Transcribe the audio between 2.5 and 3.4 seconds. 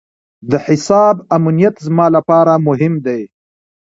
مهم دی.